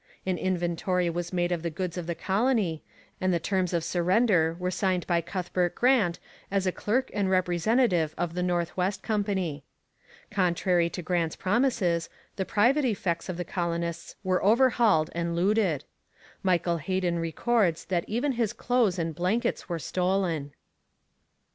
An 0.25 0.39
inventory 0.39 1.11
was 1.11 1.31
made 1.31 1.51
of 1.51 1.61
the 1.61 1.69
goods 1.69 1.95
of 1.95 2.07
the 2.07 2.15
colony, 2.15 2.81
and 3.21 3.31
the 3.31 3.39
terms 3.39 3.71
of 3.71 3.83
surrender 3.83 4.55
were 4.57 4.71
signed 4.71 5.05
by 5.05 5.21
Cuthbert 5.21 5.75
Grant 5.75 6.17
as 6.49 6.65
a 6.65 6.71
clerk 6.71 7.11
and 7.13 7.29
representative 7.29 8.15
of 8.17 8.33
the 8.33 8.41
North 8.41 8.75
West 8.75 9.03
Company. 9.03 9.63
Contrary 10.31 10.89
to 10.89 11.03
Grant's 11.03 11.35
promises, 11.35 12.09
the 12.35 12.45
private 12.45 12.83
effects 12.83 13.29
of 13.29 13.37
the 13.37 13.45
colonists 13.45 14.15
were 14.23 14.43
overhauled 14.43 15.11
and 15.13 15.35
looted. 15.35 15.83
Michael 16.41 16.77
Heden 16.77 17.19
records 17.19 17.85
that 17.85 18.03
even 18.07 18.31
his 18.31 18.53
clothes 18.53 18.97
and 18.97 19.13
blankets 19.13 19.69
were 19.69 19.77
stolen. 19.77 20.51